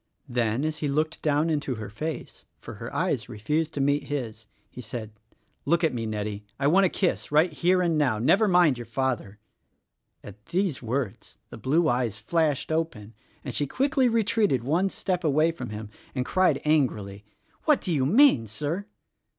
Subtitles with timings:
[0.27, 3.29] Then, as he looked down into 12 THE RECORDING ANGEL her face, (for her eyes
[3.29, 5.11] refused to meet his), he said
[5.63, 6.43] "Look at me, Nettie.
[6.59, 8.17] I want a kiss— right here and now.
[8.17, 9.37] Never mind your father!"
[10.23, 13.13] At these words the blue eyes flashed open,
[13.45, 17.23] and she quickly retreated one step away from him, and cried angrily,
[17.65, 18.87] "What do you mean, Sir?"